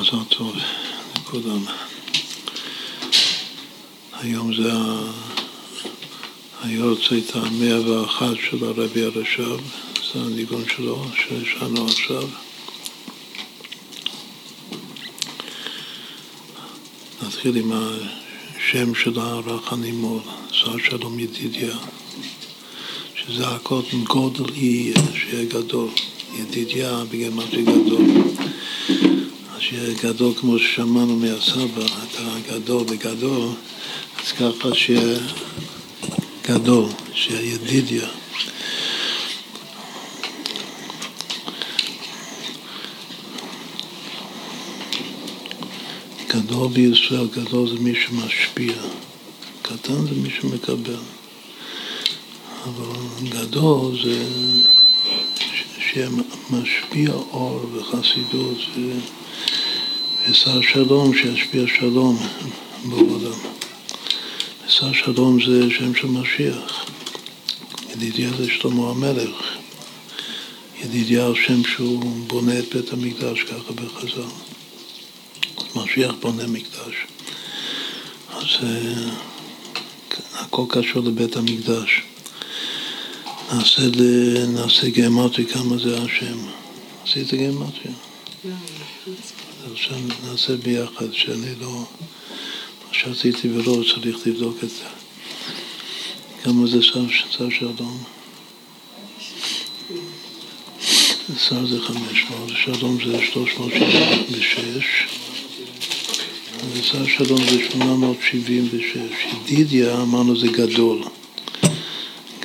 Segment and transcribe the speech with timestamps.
[0.00, 0.56] מזל טוב
[1.16, 1.64] לכולם.
[4.12, 4.72] היום זה
[6.62, 9.56] היורצייט המאה ואחת של הרבי הרש"ב,
[10.12, 12.28] זה הניגון שלו ששנו עכשיו.
[17.22, 20.20] נתחיל עם השם של הרך הנימול,
[20.50, 21.76] שר שלום ידידיה,
[23.14, 25.90] שזה הכל גודל יהיה, שיהיה גדול.
[26.38, 28.02] ידידיה בגמטרי גדול.
[28.24, 28.27] אז
[29.68, 33.48] שיהיה גדול כמו ששמענו מהסבא, את הגדול בגדול,
[34.18, 35.18] אז ככה שיהיה
[36.48, 38.08] גדול, שיהיה ידידיה.
[46.28, 48.74] גדול בישראל, גדול זה מי שמשפיע,
[49.62, 51.02] קטן זה מי שמקבל.
[52.64, 54.24] אבל גדול זה
[55.78, 58.58] שמשפיע אור וחסידות
[60.30, 62.18] ושר שלום שישפיע שלום
[62.84, 63.38] בעולם.
[64.68, 66.86] שר שלום זה שם של משיח.
[67.92, 69.56] ידידיה זה שלמה המלך.
[70.84, 74.22] ידידיה הוא שם שהוא בונה את בית המקדש ככה בחז"ל.
[75.74, 76.94] משיח בונה מקדש.
[78.30, 79.10] אז אה,
[80.34, 82.02] הכל קשור לבית המקדש.
[83.52, 83.82] נעשה,
[84.48, 86.38] נעשה גמטרי כמה זה השם.
[87.04, 87.92] עשית גמטרי?
[89.72, 91.84] עכשיו נעשה ביחד, שאני לא...
[92.88, 94.84] מה שעשיתי ולא צריך לבדוק את זה.
[96.42, 98.04] כמה זה שר שלום?
[101.48, 104.86] שר זה חמש מאות, שלום זה שלוש מאות שבעים ושש,
[106.72, 109.34] ושר שלום זה שמונה מאות שבעים ושש.
[109.52, 111.02] ידידיה אמרנו זה גדול.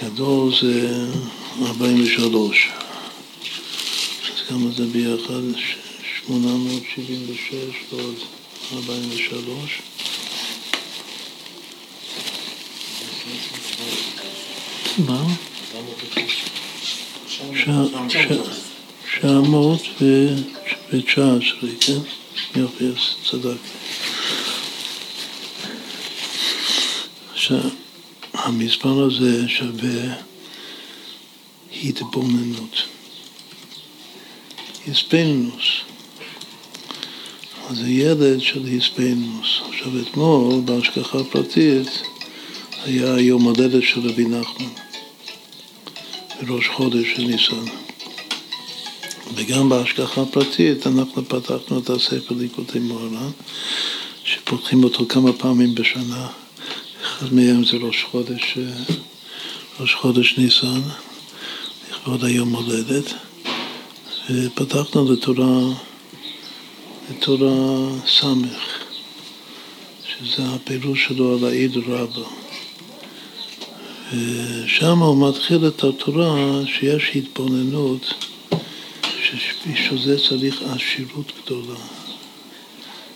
[0.04, 1.06] גדול זה
[1.66, 2.70] 43.
[4.34, 5.83] אז כמה זה ביחד?
[6.28, 8.16] 876 ועוד
[8.74, 9.82] 43.
[14.98, 15.24] מה?
[20.92, 22.00] 919, כן?
[22.56, 23.58] יופי, אז צדק.
[28.34, 30.16] המספר הזה שווה
[31.84, 32.84] התבוננות.
[34.88, 35.83] הספנינוס.
[37.70, 39.62] אז זה ילד של הספנינוס.
[39.70, 41.88] עכשיו אתמול בהשגחה פרטית
[42.86, 44.70] היה יום הולדת של רבי נחמן,
[46.42, 47.66] בראש חודש של ניסן.
[49.36, 53.32] וגם בהשגחה פרטית אנחנו פתחנו את הספר ליקוטי מוהר"ן,
[54.24, 56.28] שפותחים אותו כמה פעמים בשנה.
[57.04, 58.96] אחד מהם זה ראש חודש, אה,
[59.80, 60.82] ראש חודש ניסן,
[61.92, 63.14] לכבוד היום הולדת,
[64.30, 65.74] ופתחנו לתורה,
[67.10, 68.84] לתורה סמך,
[70.08, 72.28] שזה הפירוש שלו על העיד רבה.
[74.14, 78.14] ושם הוא מתחיל את התורה שיש התבוננות,
[79.24, 81.80] שבשביל זה צריך עשירות גדולה.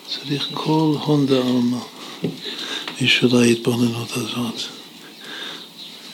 [0.07, 1.79] צריך כל הון דעלמא.
[3.01, 4.61] בשביל ההתבוננות הזאת.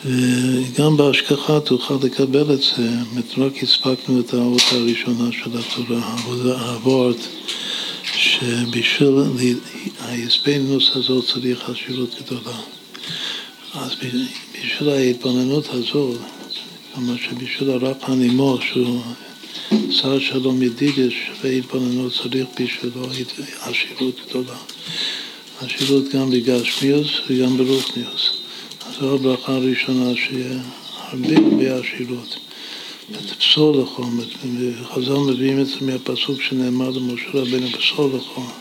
[0.06, 2.90] וגם בהשגחה תוכל לקבל את זה,
[3.38, 6.16] רק הספקנו את האות הראשונה של התורה,
[6.54, 7.16] הוורד,
[8.04, 9.58] שבשביל
[10.00, 12.58] ההספנינוס הזאת צריך חשיבות גדולה.
[13.74, 13.92] אז
[14.64, 16.18] בשביל ההתבוננות הזאת,
[16.94, 19.02] כלומר שבשביל הרב הנימור, שהוא
[19.92, 23.08] שר שלום ידידי, שווה התבוננות צריך בשבילו
[23.62, 24.58] עשירות גדולה.
[25.62, 28.43] עשירות גם בגשמיוס וגם ברוכניוס.
[29.04, 30.60] זו הברכה הראשונה שיהיה
[30.96, 32.38] הרבה הרבה עשירות.
[33.12, 34.20] את פסול לחום,
[34.60, 38.52] וחז"ל מביאים את זה מהפסוק שנאמר למשה רבינו, פסול לחום.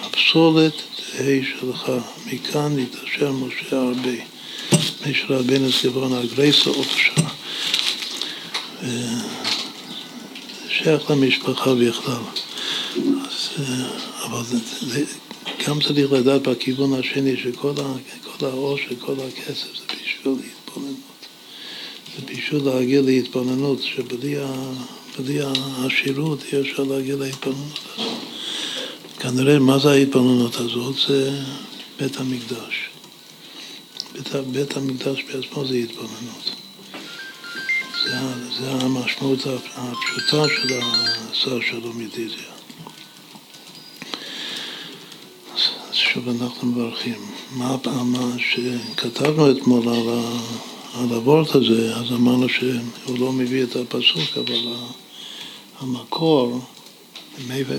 [0.00, 1.92] הפסולת תהא שלך,
[2.26, 4.16] מכאן יתעשר משה הרבה.
[5.06, 7.12] משה רבינו זגבון הגרייסה אותשה.
[10.68, 12.22] שייך למשפחה בכלל.
[12.96, 13.64] אז,
[14.24, 14.42] אבל
[14.80, 15.04] זה,
[15.66, 17.72] גם צריך לדעת בכיוון השני שכל
[18.42, 19.89] העושר, כל הכסף זה
[20.20, 21.26] בשביל להתבוננות.
[22.16, 28.12] זה בשביל להגיע להתבוננות, שבלי העשירות אי אפשר להגיע להתבוננות הזאת.
[29.18, 30.94] כנראה מה זה ההתבוננות הזאת?
[31.08, 31.40] זה
[32.00, 32.90] בית המקדש.
[34.12, 36.50] בית, בית המקדש בעצמו זה התבוננות.
[38.04, 38.18] זה,
[38.60, 39.38] זה המשמעות
[39.74, 42.49] הפשוטה של השר שלום ידידיה.
[46.14, 47.14] שוב אנחנו מברכים.
[47.56, 49.88] מה הפעם שכתבנו אתמול
[50.94, 54.74] על, הוורט הזה, אז אמרנו שהוא לא מביא את הפסוק, אבל
[55.78, 56.60] המקור,
[57.48, 57.72] מאיפה,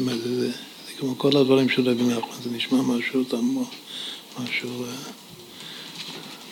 [0.99, 3.65] כמו כל הדברים של רבי נחמן, זה נשמע משהו תמוה,
[4.39, 4.89] משהו, אה,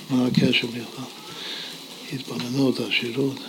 [0.10, 1.06] מה הקשר בכלל?
[2.14, 3.40] התבוננות, עשירות.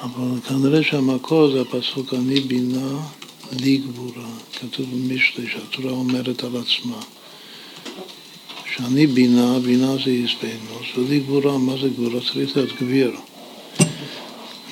[0.00, 2.98] אבל כנראה שהמקור זה הפסוק אני בינה
[3.60, 4.28] לי גבורה.
[4.60, 7.00] כתוב במשלי שהתורה אומרת על עצמה.
[8.76, 12.20] שאני בינה, בינה זה יספנוס, ולי גבורה, מה זה גבורה?
[12.20, 13.10] צריך להיות גביר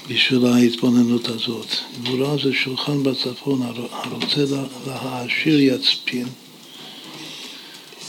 [0.09, 1.67] בשביל ההתבוננות הזאת.
[2.03, 4.45] גבורה זה שולחן בצפון, הרוצה
[4.87, 6.27] להעשיר יצפין.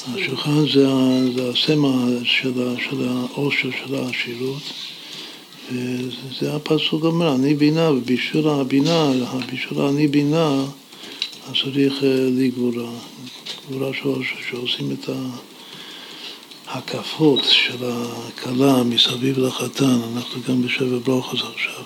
[0.08, 0.88] השולחן זה,
[1.36, 1.90] זה הסמא
[2.24, 2.54] של,
[2.90, 4.64] של העושר של העשירות.
[5.74, 9.12] וזה הפסוק אומר, אני בינה, ובשביל הבינה,
[9.54, 10.66] בשביל אני בינה,
[11.50, 12.92] אז צריך אה, לי גבורה.
[14.50, 15.10] שעושים את
[16.68, 21.84] ההקפות של הכלה מסביב לחתן, אנחנו גם בשבע ברוכס עכשיו.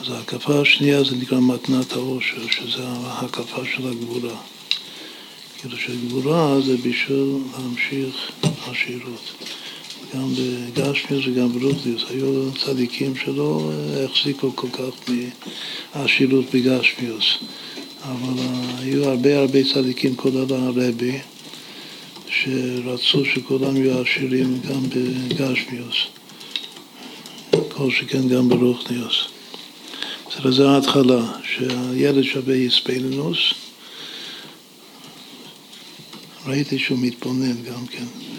[0.00, 4.36] אז ההקפה השנייה זה נקרא מתנת העושר, שזה ההקפה של הגבורה.
[5.58, 9.32] כאילו שגבורה זה בשביל להמשיך עשירות.
[10.14, 13.70] גם בגשמיוס וגם ברוכליוס, היו צדיקים שלא
[14.04, 15.10] החזיקו כל כך
[15.94, 17.24] מהעשירות בגשמיוס,
[18.02, 18.42] אבל
[18.78, 21.18] היו הרבה הרבה צדיקים, כולל הרבי,
[22.28, 25.96] שרצו שכולם יהיו עשירים גם בגשמיוס,
[27.68, 29.28] כל שכן גם ברוכליוס.
[30.50, 33.38] זה ההתחלה, שהילד שווה יספלינוס,
[36.46, 38.31] ראיתי שהוא מתבונן גם כן.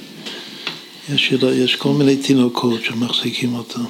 [1.10, 3.86] יש, יש כל מיני תינוקות שמחזיקים אותם.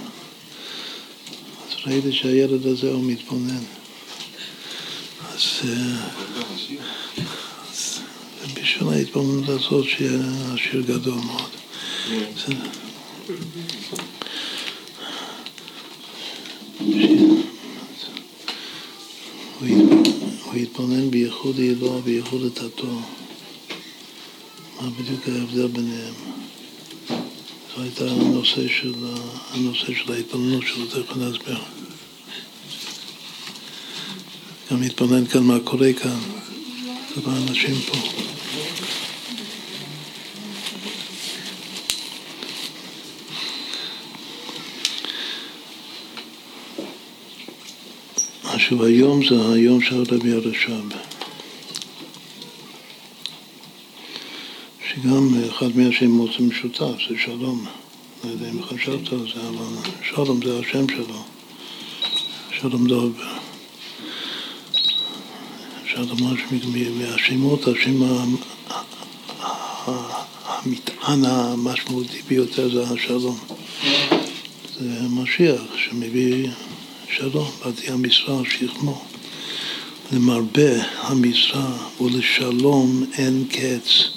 [1.68, 3.64] אז ראיתי שהילד הזה הוא מתבונן.
[5.34, 6.08] אז, אה,
[8.54, 10.20] בשביל ההתבוננות הזאת שיהיה
[10.54, 11.50] עשיר גדול מאוד.
[20.44, 23.02] הוא יתבונן בייחוד אלוה ובייחוד לתתו.
[24.82, 26.43] מה בדיוק ההבדל ביניהם?
[27.78, 28.94] זה הייתה הנושא של,
[29.52, 31.58] הנושא של ההתבוננות שלו, תכף נסביר.
[34.72, 36.20] גם להתבונן כאן מה קורה כאן,
[37.16, 37.98] זה האנשים פה.
[48.44, 51.13] עכשיו היום זה היום של רבי הרש"ב.
[55.04, 57.66] שגם אחד מהשמות זה משותף, זה שלום.
[58.24, 61.24] לא יודע אם חשבת על זה, אבל שלום זה השם שלו.
[62.52, 63.22] שלום דוב.
[65.84, 68.04] אפשר לומר שמהשמות, השם
[69.86, 73.38] המטען המשמעותי ביותר זה השלום.
[74.80, 76.50] זה משיח שמביא
[77.10, 79.04] שלום, באתי המשרה שכמו.
[80.12, 84.13] למרבה המשרה ולשלום אין קץ.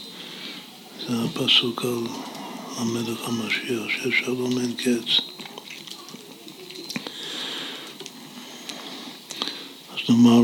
[1.08, 1.98] זה הפסוק על
[2.76, 5.20] המלך המשיח, ששלום אין קץ.
[9.92, 10.40] אז נאמר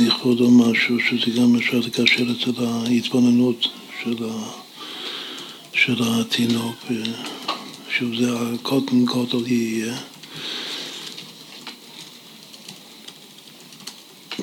[0.00, 3.66] לכבודו משהו שזה גם אפשר לקשר אצל ההתבוננות
[4.02, 4.50] של, ה,
[5.74, 6.76] של התינוק,
[7.98, 9.96] שוב זה הקוטן קוטל יהיה.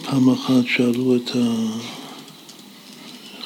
[0.03, 1.98] פעם אחת שאלו את ה...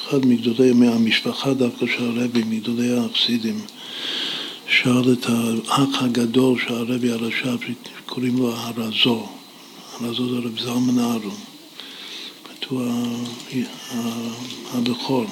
[0.08, 3.60] אחד מגדולי, מהמשפחה דווקא של הרבי, מגדולי החסידים,
[4.68, 7.56] שאל את האח הגדול של הרבי הרש"ב,
[8.06, 9.26] שקוראים לו הרזו,
[10.00, 11.36] הרזו זה רב זלמן אהרון,
[12.68, 12.82] הוא
[14.72, 15.26] הבכור.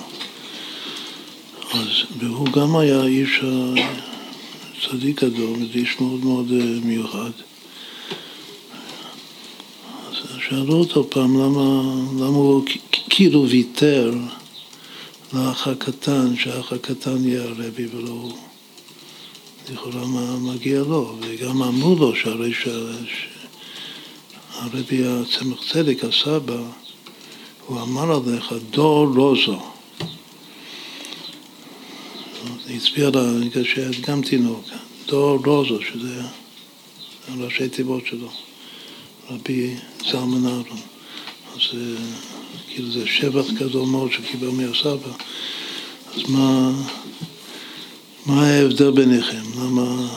[1.72, 1.88] אז,
[2.18, 3.40] והוא גם היה איש
[4.88, 7.30] צדיק גדול, איש מאוד מאוד אה, מיוחד.
[10.08, 10.16] אז
[10.48, 11.82] שאלו אותו פעם למה,
[12.18, 12.64] למה הוא
[13.10, 14.14] כאילו ויתר
[15.34, 18.28] לאח הקטן, שהאח הקטן יהיה הרבי ולא
[19.72, 22.52] לכאורה מה מגיע לו, וגם אמרו לו שהרי
[24.54, 26.62] שהרבי הצמח צדק, הסבא,
[27.66, 29.62] הוא אמר עליך דור רוזו.
[32.66, 33.32] זה הצביע לה,
[34.00, 34.64] גם תינוק,
[35.06, 36.22] דור רוזו, שזה
[37.38, 38.28] ראשי תיבות שלו,
[39.30, 39.74] רבי
[40.10, 40.80] זלמן אהרון.
[41.54, 41.78] אז
[42.74, 45.12] כאילו זה שבח גדול מאוד שקיבל מהסבא.
[46.14, 46.72] אז מה,
[48.26, 49.42] מה ההבדל ביניכם?
[49.56, 50.08] למה,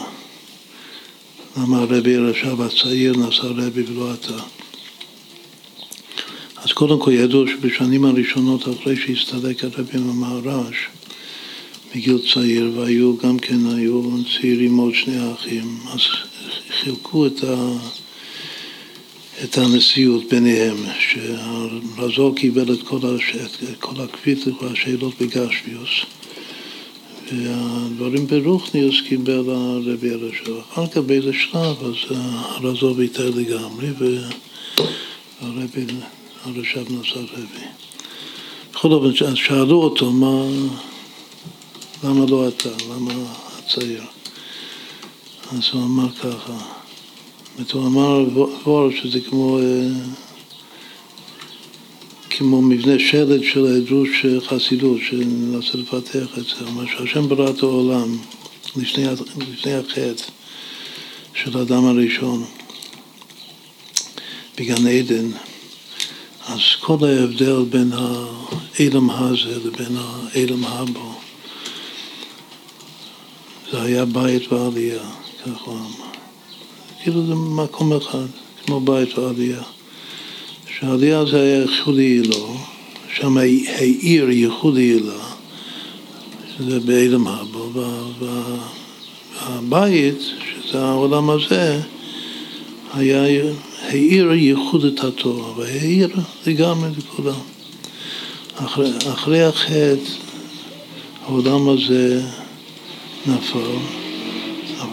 [1.57, 4.37] למה הרבי הרש"ב הצעיר נעשה רבי ולא אתה?
[6.57, 10.87] אז קודם כל ידוע שבשנים הראשונות אחרי שהסתלק הרבי מהמהר"ש
[11.95, 15.99] מגיל צעיר והיו גם כן, היו צעירים עוד שני אחים, אז
[16.79, 17.77] חילקו את ה...
[19.43, 23.35] את הנשיאות ביניהם, שהרזו קיבל את כל, הש...
[23.35, 25.89] את כל הכפית והשאלות בגשמיוס,
[27.31, 30.61] והדברים ברוכניוס קיבל הרבי הראשון.
[30.71, 33.87] אחר כך באיזה שלב אז הרזו ויתר לגמרי,
[35.41, 35.85] והרבי
[36.43, 37.65] הרש"ב נשא רבי.
[38.73, 40.45] בכל אופן, שאלו אותו, מה,
[42.03, 42.69] למה לא אתה?
[42.89, 43.13] למה
[43.57, 44.03] הצעיר?
[45.51, 46.74] אז הוא אמר ככה,
[47.73, 48.25] הוא אמר
[48.63, 49.87] וור שזה כמו, אה,
[52.29, 57.63] כמו מבנה שלד של העדרות של חסידות, שננסה לפתח את זה, אומר שהשם ברא את
[57.63, 58.17] העולם
[58.75, 59.05] לפני,
[59.51, 60.23] לפני החטא
[61.33, 62.45] של האדם הראשון
[64.57, 65.29] בגן עדן,
[66.47, 71.13] אז כל ההבדל בין האילם הזה לבין האילם הבו
[73.71, 75.03] זה היה בית ועלייה,
[75.45, 76.14] כך הוא אמר.
[77.05, 78.25] כאילו זה מקום אחד,
[78.65, 79.61] כמו בית ועלייה.
[80.67, 82.57] שהעלייה זה היה ייחודי לו,
[83.13, 85.23] שם העיר ייחודי לה,
[86.57, 87.69] שזה באילם הבו,
[89.39, 91.81] והבית, שזה העולם הזה,
[92.93, 93.43] היה
[93.81, 96.09] העיר ייחוד את התורה, והעיר
[96.47, 97.39] לגמרי לכולם.
[98.55, 100.11] אחרי, אחרי החטא
[101.25, 102.21] העולם הזה
[103.25, 104.04] נפל,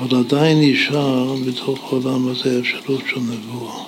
[0.01, 3.85] אבל עדיין נשאר בתוך העולם הזה אפשרות של נבואה.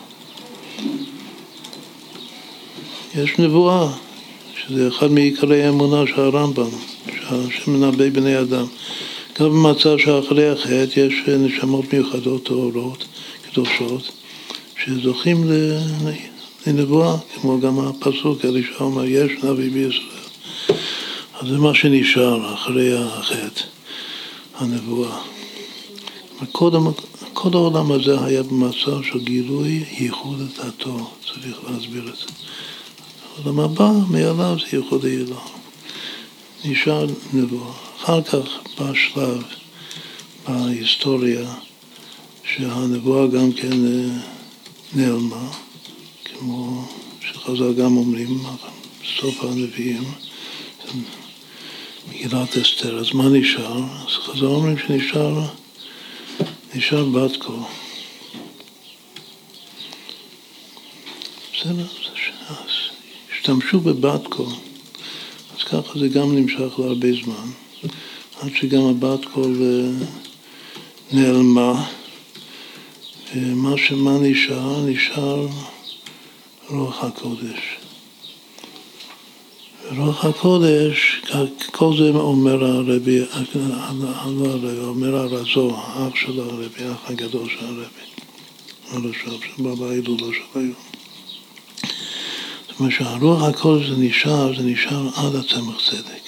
[3.14, 3.92] יש נבואה,
[4.56, 6.70] שזה אחד מעיקרי האמונה של הרמב"ם,
[7.06, 8.66] שהשם מנבא בני אדם.
[9.40, 13.04] גם במצב שאחרי החטא יש נשמות מיוחדות טהורות,
[13.50, 14.10] קדושות,
[14.84, 15.44] שזוכים
[16.66, 20.24] לנבואה, כמו גם הפסוק, אלישע אומר, יש נביא בישראל.
[21.40, 23.62] אז זה מה שנשאר אחרי החטא,
[24.58, 25.33] הנבואה.
[26.52, 26.86] קודם,
[27.32, 32.26] כל העולם הזה היה במצב של גילוי ייחוד דתו, צריך להסביר את זה.
[33.36, 35.40] העולם הבא, מעליו זה ייחוד אלוה.
[36.64, 37.72] נשאר נבואה.
[38.02, 38.48] אחר כך
[38.78, 39.42] בא שלב
[40.48, 41.54] בהיסטוריה
[42.44, 44.18] שהנבואה גם כן אה,
[44.94, 45.50] נעלמה,
[46.24, 46.84] כמו
[47.20, 48.38] שחז"ל גם אומרים
[49.02, 50.04] בסוף הנביאים,
[52.08, 52.98] מגילת אסתר.
[52.98, 53.82] אז מה נשאר?
[54.06, 55.46] אז חז"ל אומרים שנשאר
[56.74, 57.60] נשאר בת קול.
[61.54, 61.86] בסדר,
[63.32, 64.46] השתמשו בבת קול.
[65.56, 67.50] אז ככה זה גם נמשך להרבה זמן,
[68.40, 69.26] עד שגם הבת
[69.62, 70.06] אה,
[71.12, 71.84] נעלמה.
[73.34, 74.86] מה שמה נשאר?
[74.86, 75.46] נשאר
[76.68, 77.60] רוח הקודש.
[79.96, 81.13] רוח הקודש,
[81.70, 83.20] כל זה אומר הרבי,
[84.78, 88.04] אומר הרזו, האח של הרבי, האח הגדול של הרבי,
[88.90, 90.74] הרש"ב, שבא בהילולה של היום.
[92.68, 96.22] זאת אומרת שהרוח הקודש זה נשאר, זה נשאר עד הצמח צדק.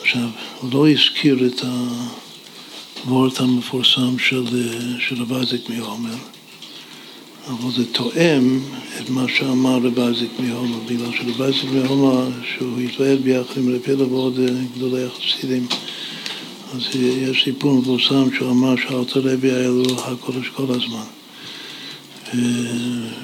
[0.00, 0.28] עכשיו,
[0.60, 1.62] הוא לא הזכיר את.
[3.04, 4.44] הוורט המפורסם של,
[5.00, 6.14] של רב אייזיק מהומיל,
[7.48, 8.60] אבל זה תואם
[9.00, 13.92] את מה שאמר רב אייזיק מהומיל, בגלל שרב אייזיק מהומיל, שהוא התוועד ביחד עם רבי
[13.92, 14.38] הלל ועוד
[14.76, 15.66] גדולי החסידים,
[16.74, 21.04] אז יש סיפור מפורסם שהוא אמר שהאוצר רבי היה לו הקודש כל הזמן.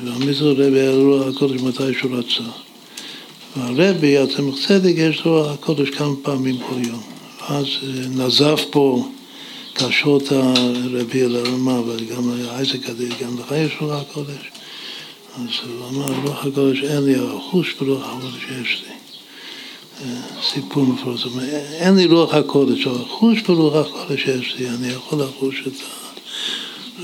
[0.04, 2.50] והמזר רבי היה לו הקודש מתי שהוא רצה.
[3.56, 7.02] והרבי, הצמח צדק, יש לו הקודש כמה פעמים כל יום.
[7.40, 7.66] ואז
[8.10, 9.08] נזף פה
[9.74, 14.50] קשות הרבי אלרמה, וגם אייזק הדין, גם לך יש רוח הקודש.
[15.36, 18.94] אז הוא אמר, רוח הקודש אין לי, החוש ברוח הקודש יש לי.
[20.52, 21.40] סיפור מפורסם.
[21.72, 25.72] אין לי רוח הקודש, חוש ברוח הקודש יש לי, אני יכול לחוש את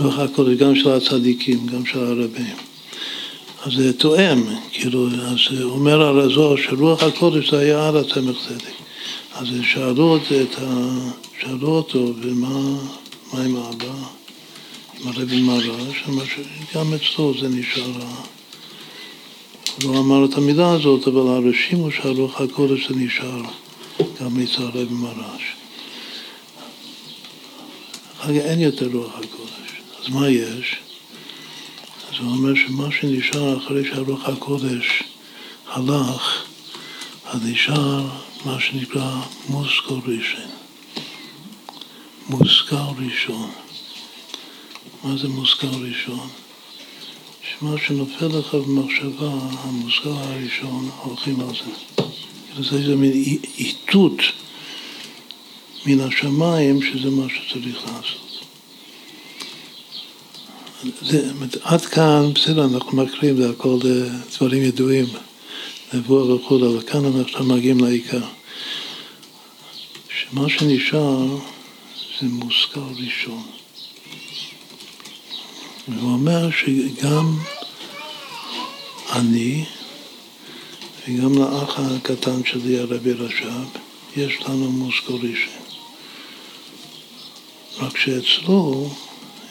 [0.01, 2.57] רוח הקודש, גם של הצדיקים, גם של הרבים.
[3.67, 8.75] אז זה תואם, כאילו, אז אומר הרזור שרוח הקודש זה היה על הצמח צדק.
[9.35, 11.11] אז שאלו את ה...
[11.41, 12.79] שאלו אותו, ומה
[13.33, 13.95] עם האבא?
[15.01, 17.93] עם הרבי מרש, אמר שגם אצלו זה נשאר.
[19.83, 23.43] הוא לא אמר את המילה הזאת, אבל הראשים הוא שהרוח הקודש זה נשאר
[24.21, 25.43] גם אצל הרבי מרש.
[28.29, 29.71] אין יותר רוח הקודש,
[30.01, 30.77] אז מה יש?
[32.09, 35.03] אז הוא אומר שמה שנשאר אחרי שהרוח הקודש
[35.69, 36.45] הלך,
[37.25, 38.07] אז נשאר
[38.45, 40.60] מה שנקרא מוסקו ראשון.
[42.31, 43.51] מושכל ראשון.
[45.05, 46.29] מה זה מושכל ראשון?
[47.43, 49.31] שמה שנופל לך במחשבה,
[49.63, 52.03] המושכל הראשון, הולכים על זה.
[52.63, 53.13] זה איזה מין
[53.59, 54.23] איתות
[55.87, 58.45] מן השמיים שזה מה שצריך לעשות.
[61.03, 61.33] זה,
[61.63, 63.79] עד כאן, בסדר, אנחנו מקריאים, זה הכל
[64.37, 65.07] דברים ידועים,
[65.93, 68.23] נבואה וכו', אבל כאן אנחנו מגיעים לעיקר.
[70.09, 71.27] שמה שנשאר
[72.21, 73.43] זה מושכל ראשון.
[75.89, 77.37] והוא אומר שגם
[79.13, 79.65] אני
[81.09, 83.79] וגם לאח הקטן שלי, הרבי רש"ב,
[84.17, 85.63] יש לנו מושכל ראשון.
[87.79, 88.91] רק שאצלו,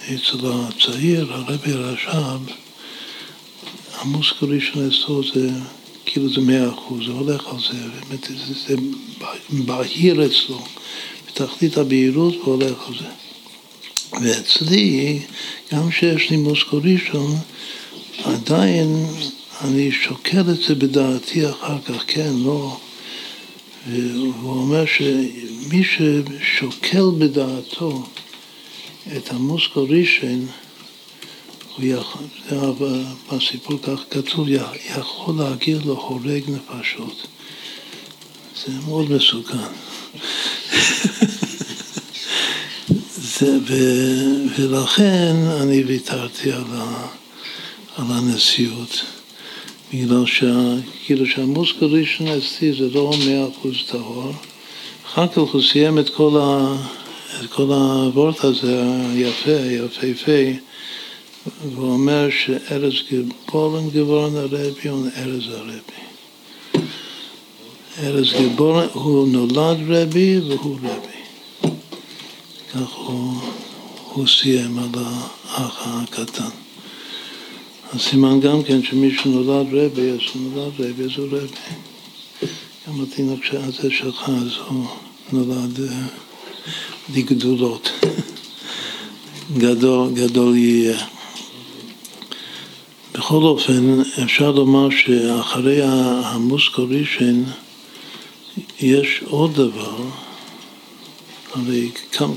[0.03, 2.39] אצל הצעיר, הרבי רש"ב,
[3.93, 5.49] המושכל ראשון אצלו זה
[6.05, 8.75] כאילו זה מאה אחוז, זה הולך על זה, באמת זה, זה
[9.49, 10.65] בהיר אצלו,
[11.41, 13.09] בתחתית הבהירות והולך על זה.
[14.21, 15.19] ואצלי,
[15.73, 17.37] גם שיש לי מוסקו ראשון,
[18.23, 19.05] עדיין
[19.61, 22.77] אני שוקל את זה בדעתי אחר כך, כן, לא.
[23.87, 28.03] והוא אומר שמי ששוקל בדעתו
[29.17, 30.47] את המוסקו ראשון,
[33.31, 34.47] בסיפור כך כתוב,
[34.97, 37.27] יכול להגיע להורג נפשות.
[38.65, 39.57] זה מאוד מסוכן.
[43.39, 43.73] זה, ו,
[44.57, 47.07] ולכן אני ויתרתי על, ה,
[47.97, 49.03] על הנשיאות,
[49.93, 50.73] בגלל שה,
[51.05, 54.33] כאילו שהמוסקל ראשון אצלי זה לא מאה אחוז טהור.
[55.05, 56.75] אחר כך הוא סיים את כל, ה,
[57.41, 58.83] את כל הוורט הזה
[59.13, 60.59] היפה, היפהפה.
[61.73, 66.08] והוא אומר גיבורן גיבורן הרבי הוא ארז הרבי.
[68.03, 71.71] ארז גיבורן הוא נולד רבי והוא רבי.
[72.73, 73.33] כך הוא,
[74.13, 75.03] הוא סיים על
[75.49, 76.49] האח הקטן.
[77.93, 81.47] הסימן גם כן שמי שנולד רבי, אז הוא נולד רבי, אז הוא רבי.
[82.87, 84.85] גם התינוק הזה שלך, אז הוא
[85.31, 86.07] נולד אה,
[87.15, 87.91] לגדולות.
[89.57, 90.97] גדול, גדול יהיה.
[93.13, 97.43] בכל אופן, אפשר לומר שאחרי המוסקורישן
[98.81, 99.97] יש עוד דבר,
[101.53, 101.89] הרי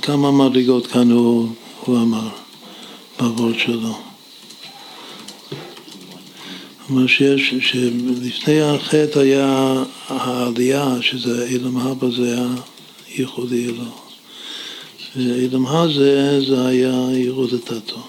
[0.03, 1.49] כמה, מדרגות כאן הוא,
[1.85, 2.29] הוא אמר
[3.21, 3.99] בעבוד שלו.
[6.87, 12.49] כלומר שיש, שלפני החטא היה העלייה, שזה אילם הבא, זה היה
[13.19, 13.85] ייחודי לו.
[15.17, 18.03] ואילם הזה, זה היה ייחוד התתו.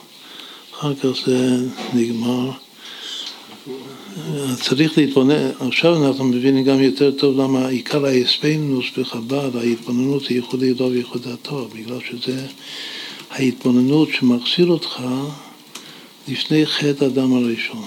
[0.74, 1.58] אחר כך זה
[1.94, 2.52] נגמר.
[4.62, 10.70] צריך להתבונן, עכשיו אנחנו מבינים גם יותר טוב למה עיקר ההספנינוס בחב"ד, ההתבוננות היא ייחודי
[10.70, 12.46] אלוה וייחוד הטוב, בגלל שזה
[13.32, 15.00] ההתבוננות שמחזיר אותך
[16.28, 17.86] לפני חטא אדם הראשון.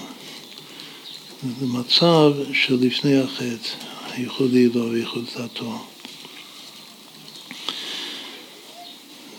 [1.59, 3.69] זה מצב של לפני החטא,
[4.11, 5.85] הייחודי אלוה וייחוד הטוב.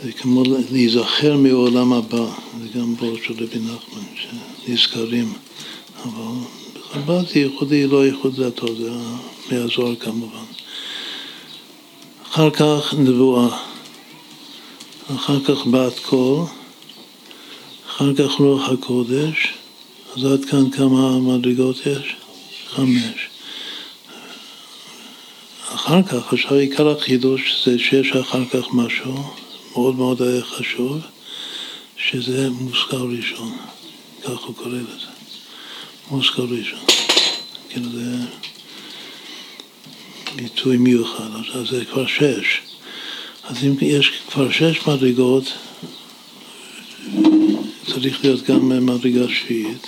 [0.04, 2.26] זה כמו להיזכר מעולם הבא,
[2.62, 4.02] זה גם בו של רבי נחמן,
[4.66, 5.32] שנזכרים,
[6.04, 6.34] אבל
[6.98, 8.90] בחב"ד זה ייחודי, לא ייחוד דתו, זה
[9.50, 10.44] מהזוהר כמובן.
[12.30, 13.58] אחר כך נבואה,
[15.16, 16.44] אחר כך בת קול,
[17.88, 19.54] אחר כך רוח הקודש,
[20.16, 22.16] אז עד כאן כמה מדרגות יש?
[22.68, 23.28] חמש.
[25.74, 29.14] אחר כך, עכשיו עיקר החידוש זה שיש אחר כך משהו
[29.72, 30.98] מאוד מאוד חשוב,
[31.96, 33.56] שזה מושכל ראשון,
[34.22, 35.17] כך הוא קורא לזה,
[36.10, 36.78] מושכל ראשון.
[37.68, 38.16] כאילו זה
[40.36, 42.60] ביטוי מיוחד, אז זה כבר שש.
[43.44, 45.44] אז אם יש כבר שש מדרגות,
[47.86, 49.86] צריך להיות גם מדרגה שביעית.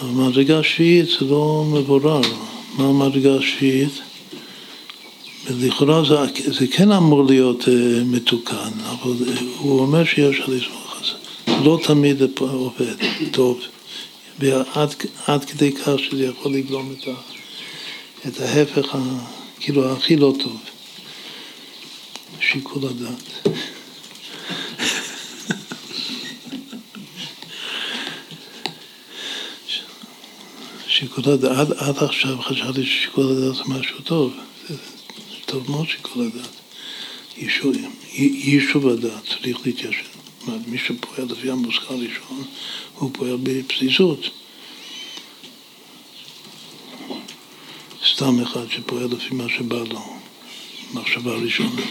[0.00, 2.20] אבל מדרגה שביעית זה לא מבורר.
[2.76, 3.92] מה המדרגה השביעית?
[5.50, 6.14] לכאורה זה,
[6.52, 7.68] זה כן אמור להיות uh,
[8.04, 9.12] מתוקן, אבל
[9.58, 11.06] הוא אומר שיש על לסמוך על.
[11.46, 12.94] זה לא תמיד עובד
[13.30, 13.60] טוב,
[14.40, 14.94] ועד
[15.26, 17.14] עד כדי כך שזה יכול לגלום את, ה,
[18.28, 18.98] את ההפך, ה,
[19.60, 20.60] כאילו הכי לא טוב,
[22.40, 23.48] שיקול הדעת.
[30.88, 34.32] שיקול הדעת, עד, עד עכשיו חשבתי ששיקול הדעת זה משהו טוב.
[35.46, 36.50] טוב מאוד שיקול הדעת.
[38.12, 40.19] יישוב הדעת צריך להתיישב.
[40.46, 42.44] אומרת, מי שפועל לפי המושכל הראשון,
[42.94, 44.20] הוא פועל בפזיזות.
[48.14, 50.16] סתם אחד שפועל לפי מה שבא לו,
[50.94, 51.82] מחשבה ראשונה.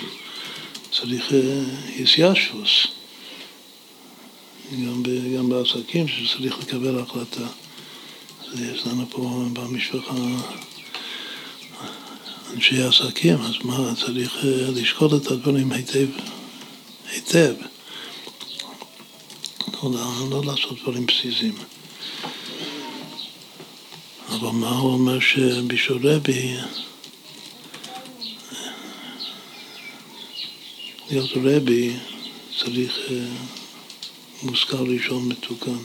[0.92, 1.34] צריך
[1.96, 2.88] איסיישוס.
[4.72, 5.04] גם,
[5.38, 7.48] גם בעסקים שצריך לקבל החלטה.
[8.48, 10.16] אז יש לנו פה במשפחה
[12.54, 16.08] אנשי עסקים, אז מה, צריך אה, לשקול את הדברים היטב,
[17.12, 17.54] היטב.
[19.84, 21.56] לא, לא לעשות דברים פסיזיים.
[24.30, 26.56] אבל מה הוא אומר שבשביל רבי,
[31.12, 31.94] להיות רבי
[32.60, 33.16] צריך אה,
[34.44, 35.78] מושכל ראשון מתוקן.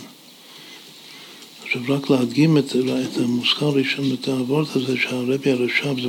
[1.62, 2.77] עכשיו רק להדגים את,
[3.11, 6.09] את המושכל ראשון, את העבוד הזה שהרבי הרש"ב זה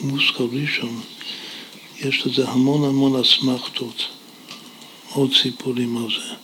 [0.00, 1.00] מושכל ראשון,
[2.00, 4.06] יש לזה המון המון אסמכתות,
[5.12, 6.34] עוד סיפורים על זה,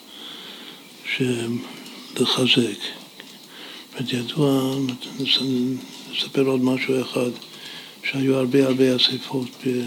[1.19, 2.79] שלחזק.
[3.99, 4.75] זאת ידוע,
[6.11, 7.31] נספר עוד משהו אחד,
[8.05, 9.83] שהיו הרבה הרבה אספות ב...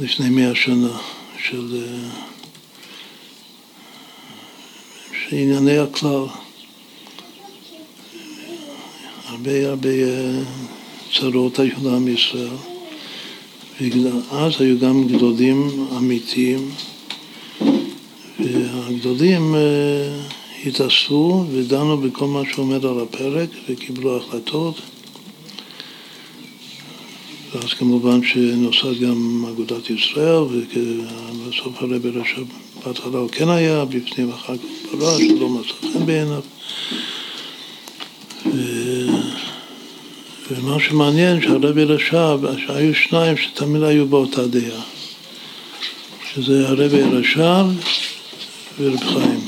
[0.00, 0.98] לפני מאה שנה
[1.44, 1.84] של,
[5.12, 6.24] של ענייני הכלל.
[9.24, 9.88] הרבה הרבה
[11.18, 12.48] צרות היו לעם ישראל.
[13.80, 16.70] ואז היו גם גדודים אמיתיים,
[18.52, 19.60] והגדודים אה,
[20.66, 24.80] התאספו ודנו בכל מה שעומד על הפרק וקיבלו החלטות.
[27.54, 32.44] ואז כמובן שנוסד גם אגודת ישראל, ובסוף הרבי רש"ב
[32.86, 36.42] בהתחלה הוא כן היה, בפנים אחר כך פרש, לא מצא חן בעיניו.
[40.50, 44.82] ומה שמעניין שהרבי רש"ב, שהיו שניים שתמיד היו באותה דעה,
[46.34, 47.66] שזה הרבי רש"ב
[48.78, 49.40] ורב חיים.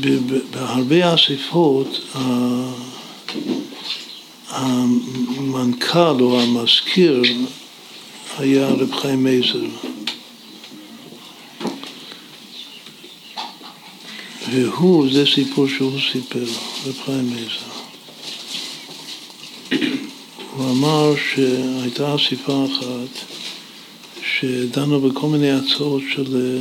[0.00, 2.00] ובהרבה אספות
[4.48, 7.22] המנכ"ל או המזכיר
[8.38, 9.66] היה רב חיים מייזר.
[14.50, 16.44] והוא, זה סיפור שהוא סיפר,
[16.86, 17.73] רב חיים מייזר.
[20.84, 23.24] הוא אמר שהייתה אספה אחת
[24.22, 26.58] שדנו בכל מיני הצעות של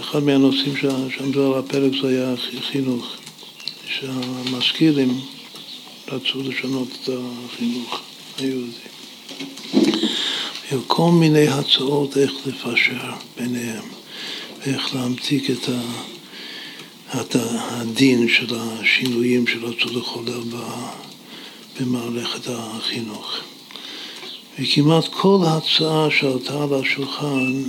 [0.00, 0.74] אחד מהנושאים
[1.16, 2.34] שעמדו על הפרק זה היה
[2.70, 3.06] חינוך,
[3.86, 5.20] שהמשכילים
[6.08, 8.00] רצו לשנות את החינוך
[8.38, 8.88] היהודי.
[10.70, 13.84] היו כל מיני הצעות איך לפשר ביניהם,
[14.60, 20.42] ואיך להמתיק את הדין של השינויים שרצו לחולל
[21.80, 23.36] במערכת החינוך.
[24.58, 27.62] וכמעט כל הצעה שעלתה על השולחן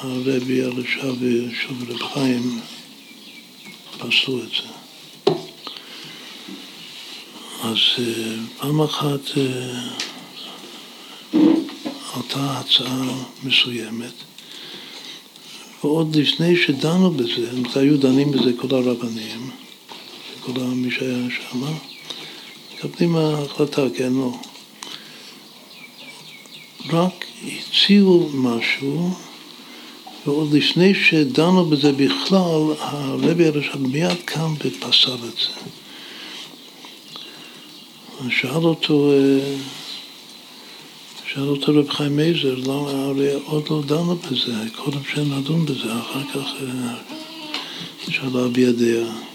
[0.00, 2.60] הרבי הרשע ושוב רב חיים
[3.98, 4.68] פסלו את זה.
[7.62, 9.80] אז אה, פעם אחת אה,
[12.14, 14.12] עלתה הצעה מסוימת,
[15.84, 19.50] ועוד לפני שדנו בזה, היו דנים בזה כל הרבנים,
[20.40, 21.60] כל מי שהיה שם,
[22.76, 24.32] מקבלים החלטה, כן, לא.
[26.90, 29.10] רק הציעו משהו
[30.26, 35.70] ועוד לפני שדנו בזה בכלל, הרבי הרש"ב מיד קם ופסל את זה.
[38.30, 39.12] שאל אותו,
[41.32, 46.22] שאל אותו רב חיים מייזר, למה הרי עוד לא דנו בזה, קודם שנדון בזה, אחר
[46.34, 46.52] כך
[48.08, 49.25] אפשר להביע דעה.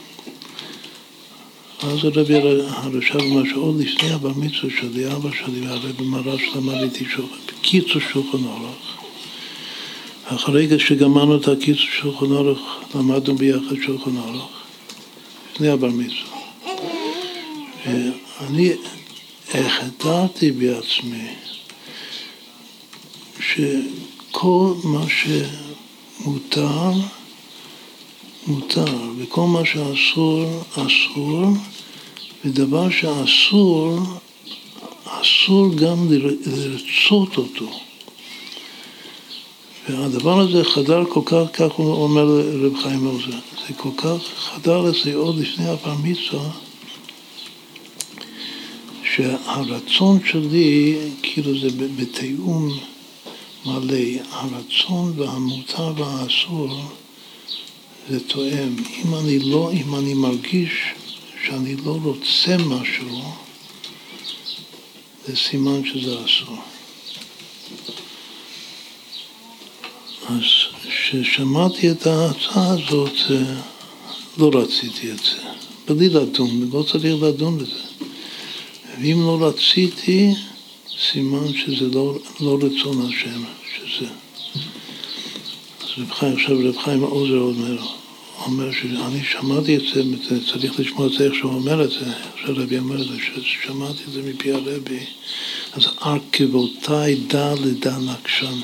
[1.82, 2.36] אז הרבי
[2.68, 7.06] הרש"ב אמר שעוד לפני הבר מצווה שלי, אבא שלי והרבי מרש למד איתי
[7.48, 8.98] בקיצור שולחן אורח.
[10.26, 12.60] אחרי שגמרנו את הקיצור שולחן אורך,
[12.96, 14.44] למדנו ביחד שולחן אורך,
[15.54, 16.42] לפני הבר מצווה.
[17.86, 18.72] ואני
[19.54, 21.28] החלטתי בעצמי
[23.40, 25.04] שכל מה
[26.20, 26.92] שמותר,
[28.48, 28.86] מותר,
[29.18, 31.46] וכל מה שאסור, אסור,
[32.46, 34.00] ודבר שאסור,
[35.06, 37.70] אסור גם לרצות אותו.
[39.90, 44.82] והדבר הזה חדר כל כך, כך הוא אומר לרב חיים עוזר, זה כל כך חדר
[44.82, 46.50] לזה עוד לפני הבר מצווה,
[49.16, 52.78] שהרצון שלי, כאילו זה בתיאום
[53.66, 53.98] מלא,
[54.32, 56.70] הרצון והמותר והאסור
[58.10, 58.76] זה תואם.
[58.98, 60.72] אם אני לא, אם אני מרגיש
[61.46, 63.22] שאני לא רוצה משהו,
[65.28, 66.58] זה סימן שזה אסור.
[70.30, 70.44] אז
[70.90, 73.62] כששמעתי את ההצעה הזאת, אה,
[74.38, 75.38] לא רציתי את זה.
[75.88, 77.82] בלי לדון, לא צריך לדון בזה.
[79.02, 80.34] ואם לא רציתי,
[81.12, 83.44] סימן שזה לא, לא רצון השם,
[86.02, 87.78] רב חיים, עכשיו רב חיים עוזר אומר,
[88.46, 92.38] אומר שאני שמעתי את זה, צריך לשמוע את זה איך שהוא אומר את זה, איך
[92.46, 95.06] שהרבי אומר את זה, ששמעתי את זה מפי הרבי,
[95.74, 98.60] אז ארכבותיי דא לדא נקשן.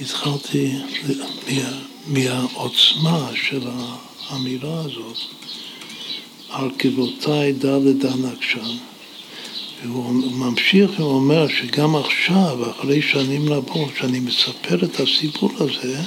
[0.00, 0.72] התחלתי
[1.08, 1.24] מה,
[2.06, 3.60] מהעוצמה של
[4.28, 5.18] האמירה הזאת,
[6.50, 8.76] ארכבותיי דא לדא נקשן.
[9.84, 16.00] והוא ממשיך ואומר שגם עכשיו, אחרי שנים רבות, שאני מספר את הסיפור הזה,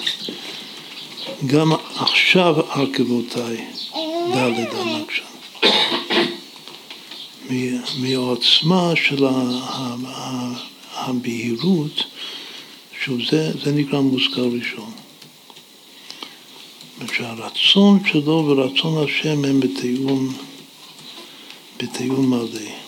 [1.45, 3.65] גם עכשיו עקבותיי
[4.33, 5.23] דלת הנקשן.
[7.97, 9.25] מהעוצמה של
[10.95, 12.03] הבהירות,
[13.03, 14.91] שזה זה נקרא מושכל ראשון.
[17.13, 20.33] שהרצון שלו ורצון השם הם בתיאום,
[21.79, 22.86] בתיאום מלא.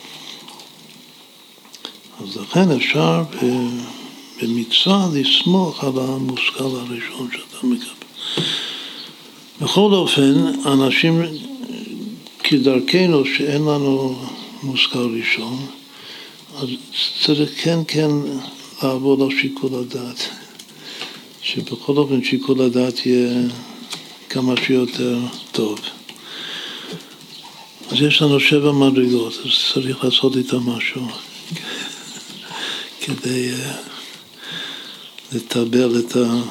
[2.22, 3.22] אז לכן אפשר
[4.42, 8.44] במצווה לסמוך על המושכל הראשון שאתה מקבל.
[9.60, 10.34] בכל אופן,
[10.66, 11.22] אנשים
[12.38, 14.18] כדרכנו שאין לנו
[14.62, 15.66] מושכל ראשון,
[16.56, 16.68] אז
[17.24, 18.10] צריך כן כן
[18.82, 20.28] לעבוד על שיקול הדעת.
[21.42, 23.42] שבכל אופן שיקול הדעת יהיה
[24.28, 25.18] כמה שיותר
[25.52, 25.80] טוב.
[27.90, 31.29] אז יש לנו שבע מדרגות, אז צריך לעשות איתה משהו.
[33.00, 33.72] כדי אה,
[35.32, 36.42] לטבל את, ה,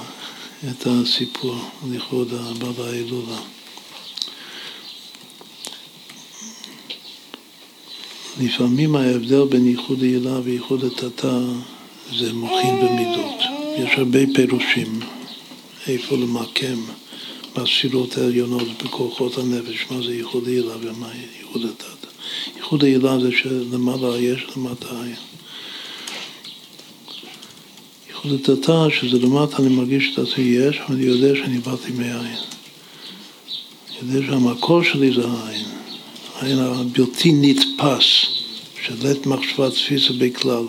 [0.70, 1.56] את הסיפור
[1.92, 3.40] לכבוד הבעל ההילולה.
[8.42, 11.40] לפעמים ההבדל בין ייחוד הילה וייחוד התתה
[12.20, 13.42] זה מוחין במידות.
[13.78, 15.00] יש הרבה פירושים
[15.88, 16.82] איפה למקם
[17.56, 21.10] בספירות העליונות בכוחות הנפש, מה זה ייחוד הילה ומה
[21.40, 22.08] ייחוד התתה.
[22.56, 25.38] ייחוד הילה זה שלמעלה יש למטה עין.
[28.22, 32.38] חוזתתה, שזה למטה אני מרגיש את עצמי יש, ואני יודע שאני באתי מעין.
[34.02, 35.66] אני יודע שהמקור שלי זה העין,
[36.36, 38.06] העין הבלתי נתפס,
[38.86, 40.64] של עת מחשבה תפיסה בכלל.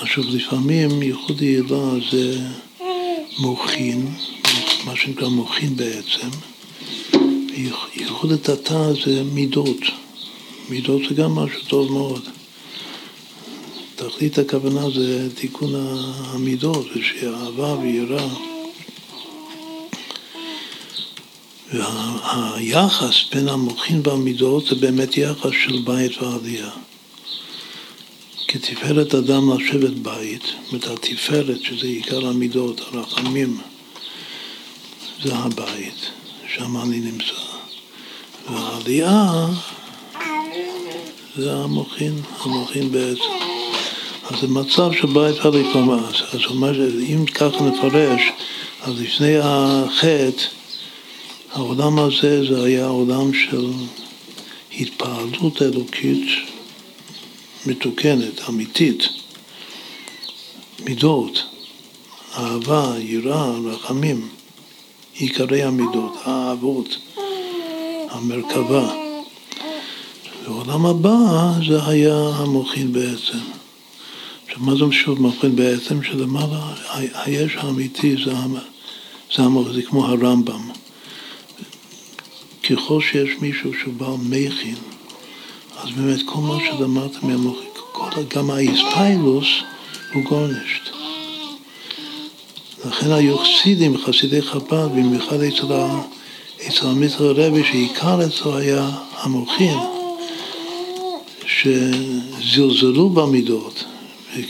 [0.00, 2.38] עכשיו לפעמים ייחוד יעילה זה
[3.38, 4.06] מוחין,
[4.84, 6.28] מה שנקרא מוחין בעצם,
[7.94, 9.80] ייחוד התתה זה מידות,
[10.68, 12.41] מידות זה גם משהו טוב מאוד.
[14.08, 15.72] תכלית הכוונה זה תיקון
[16.24, 18.28] המידות, ושיהיה אהבה ויראה.
[21.72, 26.70] והיחס בין המוחין והמידות זה באמת יחס של בית ועלייה.
[28.48, 33.60] כתפארת אדם לשבת בית, זאת אומרת התפארת, שזה עיקר המידות, הרחמים,
[35.24, 36.10] זה הבית,
[36.54, 37.42] שם אני נמצא.
[38.50, 39.46] והעלייה
[41.36, 43.41] זה המוחין, המוחין בעצם.
[44.30, 46.22] אז זה מצב של בית הליכומס.
[46.32, 48.22] אז הוא אומר שאם ככה נפרש,
[48.82, 50.42] אז לפני החטא,
[51.52, 53.70] העולם הזה זה היה עולם של
[54.78, 56.28] התפעלות אלוקית
[57.66, 59.08] מתוקנת, אמיתית,
[60.84, 61.42] מידות,
[62.38, 64.28] אהבה, יראה, רחמים,
[65.14, 66.98] עיקרי המידות, האהבות,
[68.10, 68.94] המרכבה.
[70.44, 71.16] ועולם הבא
[71.68, 73.61] זה היה המוחין בעצם.
[74.52, 76.02] עכשיו, מה זה משוב מבחין בעצם?
[76.02, 76.74] שלמעלה,
[77.14, 78.32] היש האמיתי זה,
[79.36, 80.70] זה, זה כמו הרמב"ם.
[82.70, 84.74] ככל שיש מישהו שהוא בעל מכין,
[85.76, 87.68] אז באמת כל מה שלמדת מהמוחין,
[88.34, 89.46] גם האיספיילוס
[90.14, 90.82] הוא גורנשט.
[92.84, 95.40] לכן היו חסידים, חסידי חב"ד, במיוחד
[96.68, 99.78] אצל המיטר הרבי, שעיקר אצלו היה המוחין,
[101.46, 103.84] שזלזלו במידות.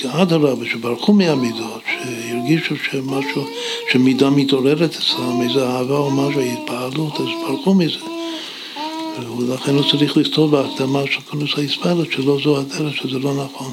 [0.07, 3.47] אדרבה, שברחו מהמידות, שהרגישו שמשהו,
[3.92, 7.99] שמידה מתעוררת אצלם, איזו אהבה או משהו, התפעלות, אז ברחו מזה.
[9.38, 13.73] ולכן הוא צריך לכתוב בהקדמה של כונוס ההספלות שלא זו הדרך, שזה לא נכון.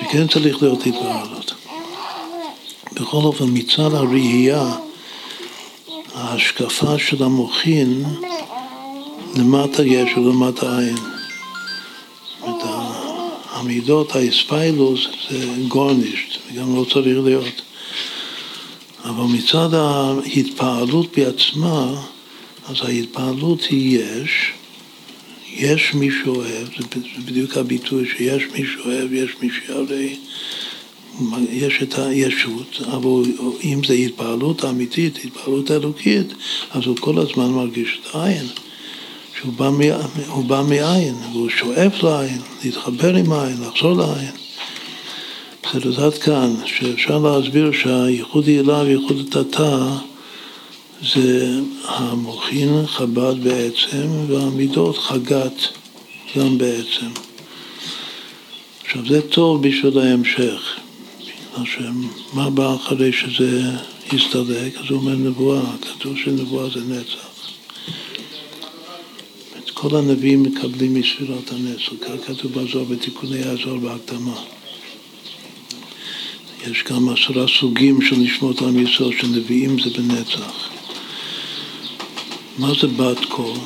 [0.00, 1.54] שכן צריך להיות התפעלות.
[2.92, 4.72] בכל אופן, מצד הראייה,
[6.14, 8.04] ההשקפה של המוחין,
[9.36, 11.15] למטה יש ולמטה אין.
[13.66, 17.62] המידות, האספיילוס, זה גורנישט, וגם לא צריך להיות.
[19.04, 22.02] אבל מצד ההתפעלות בעצמה,
[22.68, 24.52] אז ההתפעלות היא יש,
[25.52, 29.82] יש מי שאוהב, זה בדיוק הביטוי שיש מי שאוהב, יש מי שירא,
[31.50, 33.32] יש את הישות, אבל
[33.64, 36.32] אם זה התפעלות אמיתית, התפעלות אלוקית,
[36.70, 38.46] אז הוא כל הזמן מרגיש את העין.
[39.46, 44.30] שהוא בא, מעין, והוא שואף לעין, להתחבר עם העין, לחזור לעין.
[45.62, 49.96] בסדר, עד כאן, שאפשר להסביר שהייחוד הילה וייחוד התתה
[51.14, 55.68] זה המוחין חב"ד בעצם, והמידות חגת
[56.36, 57.06] גם בעצם.
[58.84, 60.76] עכשיו זה טוב בשביל ההמשך.
[62.32, 63.62] מה בא אחרי שזה
[64.12, 64.76] הסתלק?
[64.76, 67.25] אז הוא אומר נבואה, כתוב שנבואה זה נצח.
[69.78, 74.40] כל הנביאים מקבלים מספירת הנצח, כך כתוב בזוהר בתיקוני הזוהר בהקדמה.
[76.66, 80.68] יש גם עשרה סוגים של נשמות עם ישראל, שנביאים זה בנצח.
[82.58, 83.56] מה זה בת קול?